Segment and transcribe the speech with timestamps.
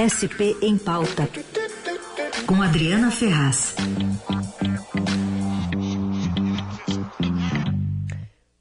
[0.00, 1.28] SP em Pauta,
[2.46, 3.76] com Adriana Ferraz.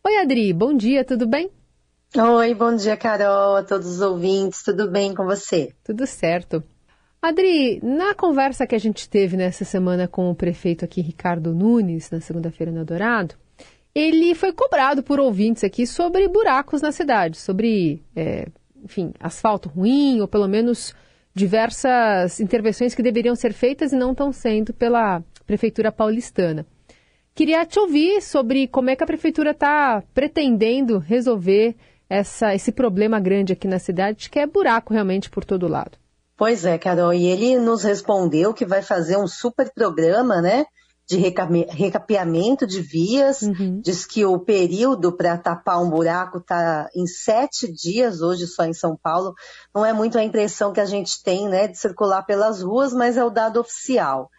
[0.06, 1.50] Oi, Adri, bom dia, tudo bem?
[2.14, 5.72] Oi, bom dia, Carol, a todos os ouvintes, tudo bem com você?
[5.82, 6.62] Tudo certo.
[7.22, 12.12] Adri, na conversa que a gente teve nessa semana com o prefeito aqui, Ricardo Nunes,
[12.12, 13.36] na segunda-feira no Dourado,
[13.96, 18.50] ele foi cobrado por ouvintes aqui sobre buracos na cidade, sobre, é,
[18.84, 20.94] enfim, asfalto ruim, ou pelo menos
[21.40, 26.66] diversas intervenções que deveriam ser feitas e não estão sendo pela Prefeitura paulistana.
[27.34, 31.76] Queria te ouvir sobre como é que a Prefeitura está pretendendo resolver
[32.10, 35.98] essa, esse problema grande aqui na cidade, que é buraco realmente por todo lado.
[36.36, 40.66] Pois é, Carol, e ele nos respondeu que vai fazer um super programa, né?
[41.10, 43.82] De recapeamento de vias, uhum.
[43.82, 48.74] diz que o período para tapar um buraco está em sete dias, hoje só em
[48.74, 49.34] São Paulo.
[49.74, 53.18] Não é muito a impressão que a gente tem né, de circular pelas ruas, mas
[53.18, 54.30] é o dado oficial.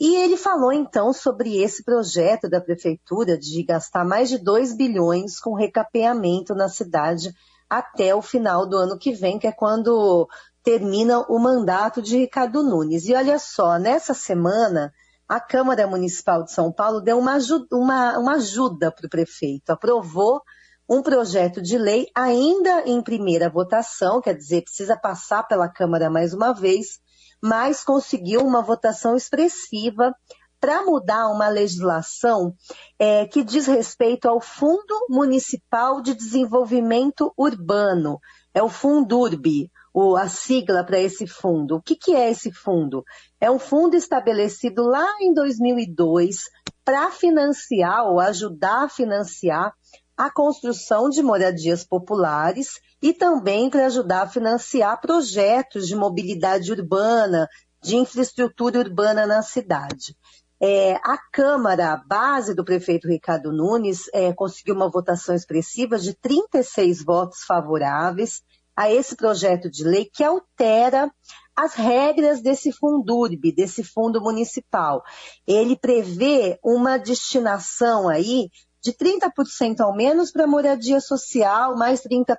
[0.00, 5.38] E ele falou então sobre esse projeto da prefeitura de gastar mais de 2 bilhões
[5.38, 7.34] com recapeamento na cidade
[7.68, 10.26] até o final do ano que vem, que é quando
[10.62, 13.06] termina o mandato de Ricardo Nunes.
[13.06, 14.90] E olha só, nessa semana
[15.28, 19.70] a Câmara Municipal de São Paulo deu uma ajuda, uma, uma ajuda para o prefeito,
[19.70, 20.42] aprovou
[20.88, 26.34] um projeto de lei ainda em primeira votação, quer dizer, precisa passar pela Câmara mais
[26.34, 26.98] uma vez,
[27.42, 30.14] mas conseguiu uma votação expressiva
[30.60, 32.54] para mudar uma legislação
[32.98, 38.18] é, que diz respeito ao Fundo Municipal de Desenvolvimento Urbano,
[38.54, 41.76] é o Fundurb, o, a sigla para esse fundo.
[41.76, 43.04] O que, que é esse fundo?
[43.40, 46.50] É um fundo estabelecido lá em 2002
[46.84, 49.72] para financiar ou ajudar a financiar
[50.16, 57.48] a construção de moradias populares e também para ajudar a financiar projetos de mobilidade urbana,
[57.80, 60.16] de infraestrutura urbana na cidade.
[60.60, 66.14] É, a Câmara, a base do prefeito Ricardo Nunes, é, conseguiu uma votação expressiva de
[66.14, 68.42] 36 votos favoráveis
[68.76, 71.10] a esse projeto de lei que altera
[71.56, 75.02] as regras desse Fundurb, desse fundo municipal.
[75.46, 78.48] Ele prevê uma destinação aí
[78.84, 82.36] de 30% ao menos para moradia social, mais 30%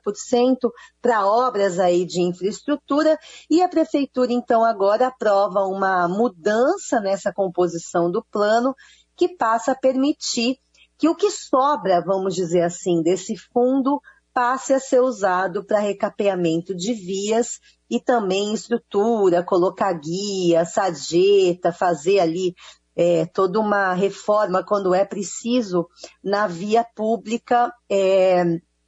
[1.02, 3.18] para obras aí de infraestrutura,
[3.50, 8.76] e a prefeitura então agora aprova uma mudança nessa composição do plano
[9.18, 10.60] que passa a permitir
[11.00, 14.00] que o que sobra, vamos dizer assim, desse fundo
[14.36, 22.20] passe a ser usado para recapeamento de vias e também estrutura, colocar guia, sarjeta, fazer
[22.20, 22.54] ali
[22.98, 25.88] é, toda uma reforma quando é preciso
[26.22, 28.44] na via pública é,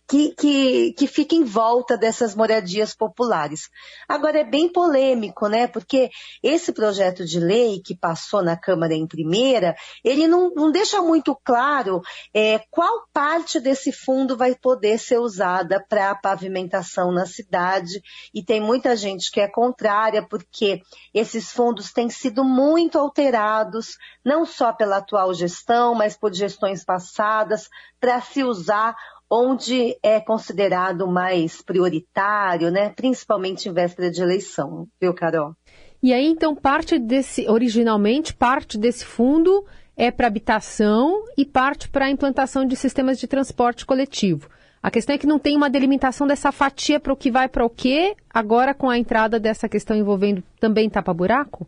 [0.08, 3.70] que, que, que fica em volta dessas moradias populares.
[4.08, 5.68] Agora, é bem polêmico, né?
[5.68, 6.10] Porque
[6.42, 11.36] esse projeto de lei que passou na Câmara em primeira, ele não, não deixa muito
[11.44, 12.02] claro
[12.34, 18.02] é, qual parte desse fundo vai poder ser usada para pavimentação na cidade.
[18.34, 20.82] E tem muita gente que é contrária, porque
[21.14, 27.68] esses fundos têm sido muito alterados, não só pela atual gestão, mas por gestões passadas,
[28.00, 28.96] para se usar
[29.30, 32.90] onde é considerado mais prioritário, né?
[32.90, 35.54] Principalmente em véspera de eleição, viu, Carol?
[36.02, 39.66] E aí, então, parte desse, originalmente, parte desse fundo
[39.96, 44.48] é para habitação e parte para a implantação de sistemas de transporte coletivo.
[44.82, 47.66] A questão é que não tem uma delimitação dessa fatia para o que vai para
[47.66, 51.68] o quê, agora com a entrada dessa questão envolvendo também tapa-buraco?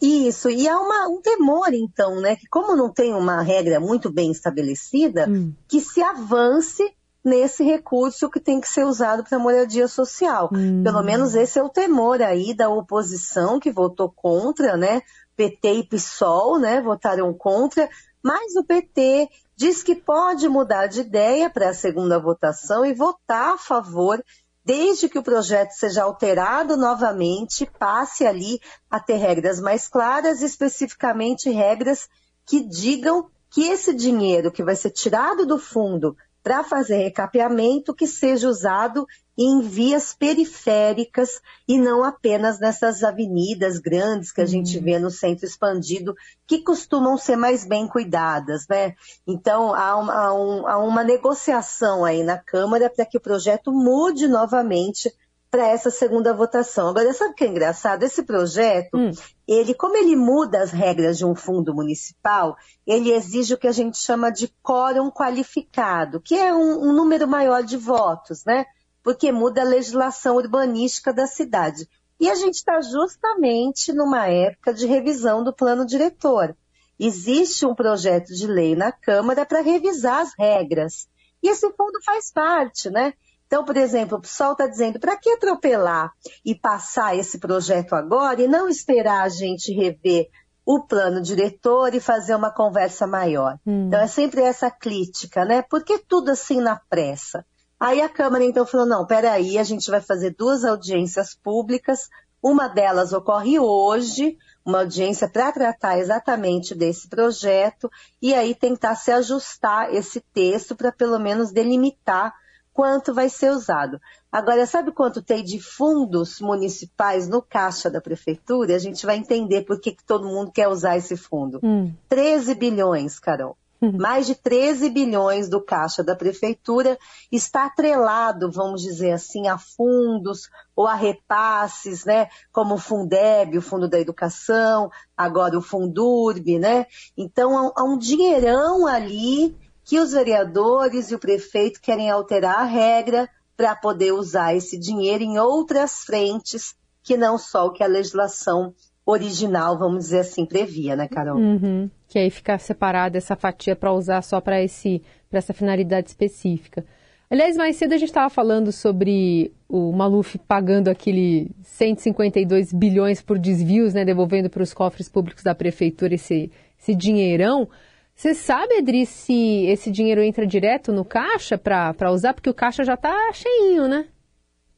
[0.00, 4.12] Isso, e há uma, um temor, então, né, que como não tem uma regra muito
[4.12, 5.54] bem estabelecida, hum.
[5.66, 6.82] que se avance
[7.24, 10.48] nesse recurso que tem que ser usado para moradia social.
[10.52, 10.84] Hum.
[10.84, 15.02] Pelo menos esse é o temor aí da oposição que votou contra, né?
[15.34, 17.90] PT e PSOL, né, votaram contra,
[18.22, 23.54] mas o PT diz que pode mudar de ideia para a segunda votação e votar
[23.54, 24.22] a favor
[24.66, 28.60] desde que o projeto seja alterado novamente, passe ali
[28.90, 32.08] a ter regras mais claras, especificamente regras
[32.44, 36.16] que digam que esse dinheiro que vai ser tirado do fundo
[36.46, 39.04] para fazer recapeamento que seja usado
[39.36, 44.50] em vias periféricas e não apenas nessas avenidas grandes que a uhum.
[44.50, 46.14] gente vê no centro expandido,
[46.46, 48.94] que costumam ser mais bem cuidadas, né?
[49.26, 53.72] Então, há uma, há um, há uma negociação aí na Câmara para que o projeto
[53.72, 55.12] mude novamente
[55.56, 56.88] para essa segunda votação.
[56.88, 58.02] Agora, sabe o que é engraçado?
[58.02, 59.10] Esse projeto, hum.
[59.48, 62.54] ele, como ele muda as regras de um fundo municipal,
[62.86, 67.26] ele exige o que a gente chama de quórum qualificado, que é um, um número
[67.26, 68.66] maior de votos, né?
[69.02, 71.88] Porque muda a legislação urbanística da cidade.
[72.20, 76.54] E a gente está justamente numa época de revisão do plano diretor.
[77.00, 81.08] Existe um projeto de lei na Câmara para revisar as regras.
[81.42, 83.14] E esse fundo faz parte, né?
[83.46, 86.12] Então, por exemplo, o pessoal está dizendo, para que atropelar
[86.44, 90.28] e passar esse projeto agora e não esperar a gente rever
[90.64, 93.56] o plano diretor e fazer uma conversa maior?
[93.64, 93.86] Hum.
[93.86, 95.62] Então, é sempre essa crítica, né?
[95.62, 97.46] Por que tudo assim na pressa?
[97.78, 102.08] Aí a Câmara então falou, não, peraí, a gente vai fazer duas audiências públicas,
[102.42, 107.90] uma delas ocorre hoje, uma audiência para tratar exatamente desse projeto,
[108.20, 112.34] e aí tentar se ajustar esse texto para pelo menos delimitar
[112.76, 113.98] quanto vai ser usado.
[114.30, 118.76] Agora, sabe quanto tem de fundos municipais no caixa da prefeitura?
[118.76, 121.58] A gente vai entender por que, que todo mundo quer usar esse fundo.
[121.62, 121.90] Hum.
[122.10, 123.56] 13 bilhões, Carol.
[123.80, 126.98] Mais de 13 bilhões do caixa da prefeitura
[127.30, 132.28] está atrelado, vamos dizer assim, a fundos ou a repasses, né?
[132.50, 136.86] Como o Fundeb, o Fundo da Educação, agora o Fundurb, né?
[137.16, 139.54] Então há um dinheirão ali
[139.86, 145.22] que os vereadores e o prefeito querem alterar a regra para poder usar esse dinheiro
[145.22, 148.74] em outras frentes que não só o que a legislação
[149.06, 151.38] original, vamos dizer assim, previa, né, Carol?
[151.38, 151.88] Uhum.
[152.08, 155.00] Que aí fica separada essa fatia para usar só para esse
[155.30, 156.84] para essa finalidade específica.
[157.30, 163.38] Aliás, mais cedo a gente estava falando sobre o Maluf pagando aquele 152 bilhões por
[163.38, 167.68] desvios, né, devolvendo para os cofres públicos da prefeitura esse, esse dinheirão.
[168.16, 172.32] Você sabe, Adri, se esse dinheiro entra direto no caixa para usar?
[172.32, 174.08] Porque o caixa já está cheinho, né?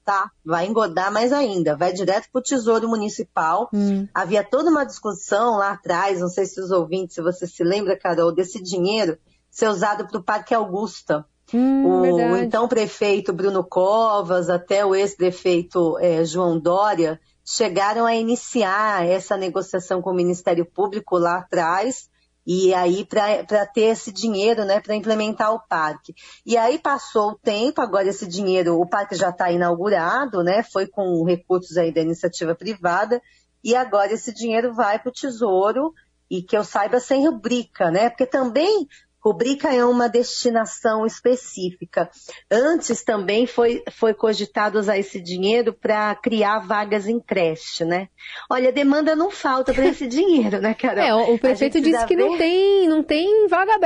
[0.09, 3.69] tá, vai engodar mais ainda, vai direto para o Tesouro Municipal.
[3.75, 4.09] Hum.
[4.15, 7.95] Havia toda uma discussão lá atrás, não sei se os ouvintes, se você se lembra,
[7.95, 9.19] Carol, desse dinheiro
[9.51, 11.27] ser usado para o Parque Augusta.
[11.53, 19.07] Hum, o então prefeito Bruno Covas, até o ex-prefeito é, João Dória, chegaram a iniciar
[19.07, 22.09] essa negociação com o Ministério Público lá atrás
[22.51, 26.15] e aí para ter esse dinheiro, né, para implementar o parque.
[26.47, 30.87] E aí passou o tempo, agora esse dinheiro, o parque já está inaugurado, né, foi
[30.87, 33.21] com recursos aí da iniciativa privada,
[33.63, 35.93] e agora esse dinheiro vai para o Tesouro,
[36.31, 38.89] e que eu saiba sem rubrica, né, porque também
[39.29, 42.09] Rubrica é uma destinação específica.
[42.51, 48.09] Antes também foi, foi cogitado usar esse dinheiro para criar vagas em creche, né?
[48.51, 51.05] Olha, demanda não falta para esse dinheiro, né, Carol?
[51.05, 52.25] É, o prefeito disse que ver...
[52.25, 53.79] não tem, não tem vaga,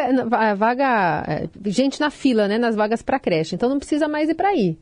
[0.55, 3.57] vaga, é, gente na fila, né, nas vagas para creche.
[3.57, 4.79] Então não precisa mais ir para aí.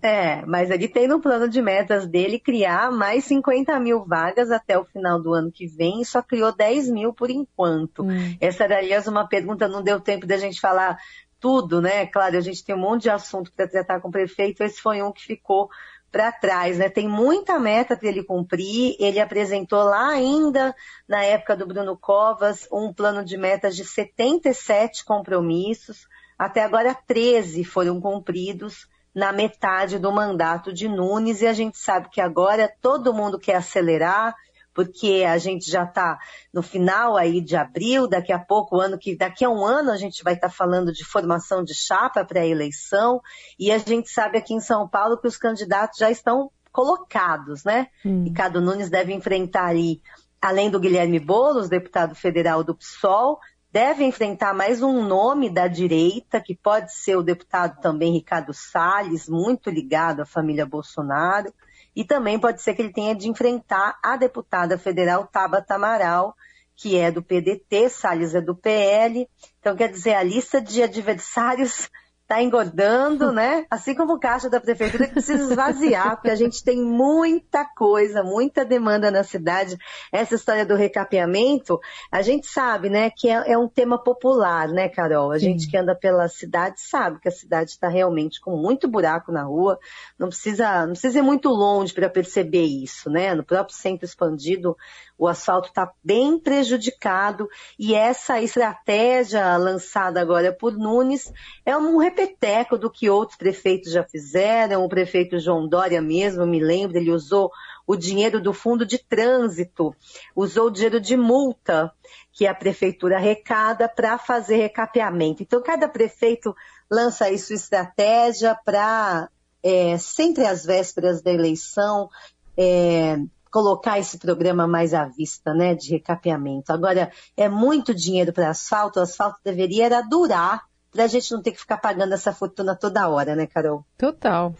[0.00, 4.78] É, mas ele tem no plano de metas dele criar mais 50 mil vagas até
[4.78, 8.04] o final do ano que vem e só criou 10 mil por enquanto.
[8.04, 8.36] Hum.
[8.40, 10.98] Essa era, aliás, uma pergunta, não deu tempo da gente falar
[11.40, 12.06] tudo, né?
[12.06, 15.02] Claro, a gente tem um monte de assunto para tratar com o prefeito, esse foi
[15.02, 15.68] um que ficou
[16.10, 16.88] para trás, né?
[16.88, 18.96] Tem muita meta para ele cumprir.
[18.98, 20.74] Ele apresentou lá ainda,
[21.06, 26.06] na época do Bruno Covas, um plano de metas de 77 compromissos.
[26.38, 28.86] Até agora, 13 foram cumpridos
[29.18, 33.56] na metade do mandato de Nunes e a gente sabe que agora todo mundo quer
[33.56, 34.32] acelerar,
[34.72, 36.16] porque a gente já está
[36.54, 39.96] no final aí de abril, daqui a pouco, ano que daqui a um ano a
[39.96, 43.20] gente vai estar tá falando de formação de chapa para a eleição,
[43.58, 47.88] e a gente sabe aqui em São Paulo que os candidatos já estão colocados, né?
[48.06, 48.22] Hum.
[48.22, 50.00] Ricardo Nunes deve enfrentar aí,
[50.40, 56.40] além do Guilherme Boulos, deputado federal do PSOL, deve enfrentar mais um nome da direita,
[56.40, 61.52] que pode ser o deputado também Ricardo Salles, muito ligado à família Bolsonaro,
[61.94, 66.34] e também pode ser que ele tenha de enfrentar a deputada federal Tabata Amaral,
[66.74, 69.28] que é do PDT, Salles é do PL.
[69.58, 71.90] Então, quer dizer, a lista de adversários
[72.28, 73.64] está engordando, né?
[73.70, 78.22] Assim como o caixa da prefeitura que precisa esvaziar, porque a gente tem muita coisa,
[78.22, 79.78] muita demanda na cidade.
[80.12, 81.80] Essa história do recapeamento,
[82.12, 85.32] a gente sabe, né, que é, é um tema popular, né, Carol?
[85.32, 85.52] A Sim.
[85.52, 89.44] gente que anda pela cidade sabe que a cidade está realmente com muito buraco na
[89.44, 89.78] rua.
[90.18, 93.34] Não precisa, não precisa ir muito longe para perceber isso, né?
[93.34, 94.76] No próprio centro expandido,
[95.16, 101.32] o asfalto está bem prejudicado e essa estratégia lançada agora por Nunes
[101.66, 104.84] é um repeteco do que outros prefeitos já fizeram.
[104.84, 107.50] O prefeito João Dória mesmo, me lembro, ele usou
[107.86, 109.94] o dinheiro do fundo de trânsito,
[110.34, 111.92] usou o dinheiro de multa
[112.32, 115.42] que a prefeitura arrecada para fazer recapeamento.
[115.42, 116.54] Então, cada prefeito
[116.90, 119.28] lança aí sua estratégia para,
[119.62, 122.08] é, sempre às vésperas da eleição,
[122.56, 123.18] é,
[123.50, 126.72] colocar esse programa mais à vista, né, de recapeamento.
[126.72, 131.52] Agora, é muito dinheiro para asfalto, o asfalto deveria durar para a gente não ter
[131.52, 133.84] que ficar pagando essa fortuna toda hora, né, Carol?
[133.96, 134.54] Total.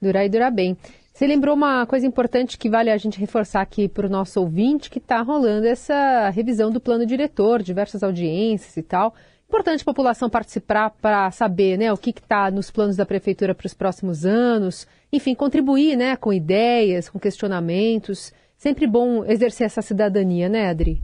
[0.00, 0.76] Durar e durar bem.
[1.12, 4.88] Você lembrou uma coisa importante que vale a gente reforçar aqui para o nosso ouvinte,
[4.88, 9.14] que está rolando essa revisão do plano diretor, diversas audiências e tal.
[9.46, 13.66] Importante a população participar para saber né, o que está nos planos da prefeitura para
[13.66, 18.32] os próximos anos, enfim, contribuir né, com ideias, com questionamentos.
[18.56, 21.02] Sempre bom exercer essa cidadania, né, Adri?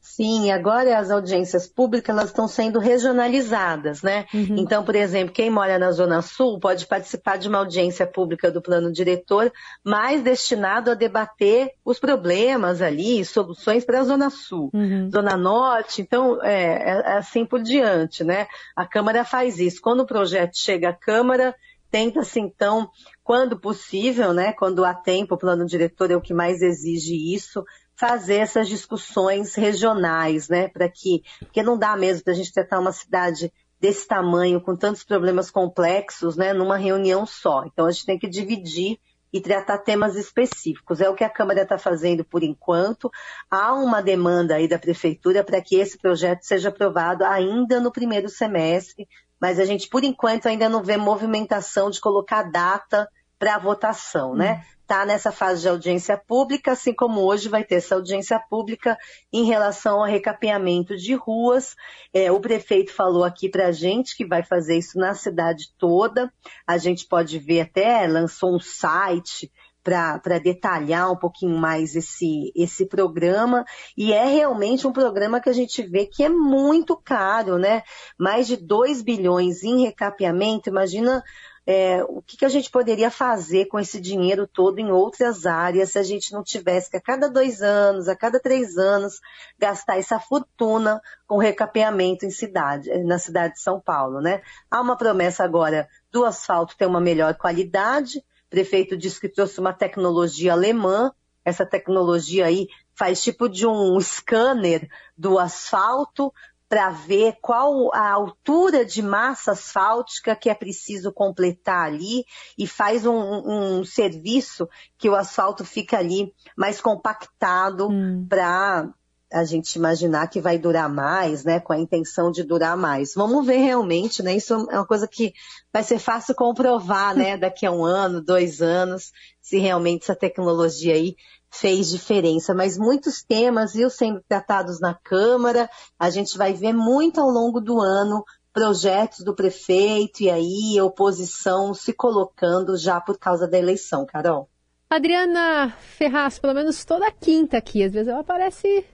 [0.00, 4.24] Sim, agora as audiências públicas elas estão sendo regionalizadas, né?
[4.32, 4.56] Uhum.
[4.56, 8.62] Então, por exemplo, quem mora na Zona Sul pode participar de uma audiência pública do
[8.62, 9.52] plano diretor,
[9.84, 14.70] mais destinado a debater os problemas ali, soluções para a Zona Sul.
[14.72, 15.10] Uhum.
[15.10, 18.46] Zona Norte, então, é, é, é assim por diante, né?
[18.74, 19.82] A Câmara faz isso.
[19.82, 21.54] Quando o projeto chega à Câmara,
[21.90, 22.88] tenta-se então,
[23.22, 27.64] quando possível, né, quando há tempo, o plano diretor é o que mais exige isso,
[28.00, 32.80] fazer essas discussões regionais, né, para que, porque não dá mesmo para a gente tratar
[32.80, 37.64] uma cidade desse tamanho, com tantos problemas complexos, né, numa reunião só.
[37.66, 38.98] Então a gente tem que dividir
[39.30, 41.02] e tratar temas específicos.
[41.02, 43.10] É o que a Câmara está fazendo por enquanto.
[43.50, 48.30] Há uma demanda aí da Prefeitura para que esse projeto seja aprovado ainda no primeiro
[48.30, 49.06] semestre,
[49.38, 54.34] mas a gente, por enquanto, ainda não vê movimentação de colocar data para a votação,
[54.34, 54.64] né?
[54.76, 58.98] Hum está nessa fase de audiência pública, assim como hoje vai ter essa audiência pública
[59.32, 61.76] em relação ao recapeamento de ruas.
[62.12, 66.32] É, o prefeito falou aqui para a gente que vai fazer isso na cidade toda.
[66.66, 69.48] A gente pode ver até, lançou um site
[69.82, 73.64] para detalhar um pouquinho mais esse, esse programa.
[73.96, 77.82] E é realmente um programa que a gente vê que é muito caro, né?
[78.18, 80.68] Mais de 2 bilhões em recapeamento.
[80.68, 81.22] Imagina
[81.66, 85.90] é, o que, que, a gente poderia fazer com esse dinheiro todo em outras áreas
[85.90, 89.20] se a gente não tivesse que a cada dois anos, a cada três anos,
[89.58, 94.42] gastar essa fortuna com recapeamento em cidade, na cidade de São Paulo, né?
[94.70, 98.18] Há uma promessa agora do asfalto ter uma melhor qualidade.
[98.18, 101.12] O prefeito disse que trouxe uma tecnologia alemã.
[101.44, 106.32] Essa tecnologia aí faz tipo de um scanner do asfalto,
[106.70, 112.24] para ver qual a altura de massa asfáltica que é preciso completar ali
[112.56, 118.24] e faz um, um serviço que o asfalto fica ali mais compactado hum.
[118.28, 118.88] para
[119.32, 123.14] a gente imaginar que vai durar mais, né, com a intenção de durar mais.
[123.14, 125.32] Vamos ver realmente, né, isso é uma coisa que
[125.72, 129.10] vai ser fácil comprovar, né, daqui a um ano, dois anos,
[129.40, 131.16] se realmente essa tecnologia aí
[131.50, 137.20] fez diferença, mas muitos temas, viu, sendo tratados na Câmara, a gente vai ver muito
[137.20, 143.18] ao longo do ano projetos do prefeito e aí a oposição se colocando já por
[143.18, 144.48] causa da eleição, Carol.
[144.88, 148.84] Adriana Ferraz, pelo menos toda quinta aqui, às vezes ela aparece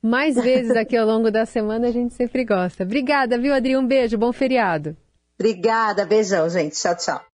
[0.00, 2.82] mais vezes aqui ao longo da semana, a gente sempre gosta.
[2.82, 3.76] Obrigada, viu, Adri?
[3.76, 4.96] Um beijo, bom feriado.
[5.38, 6.74] Obrigada, beijão, gente.
[6.74, 7.22] Tchau, tchau.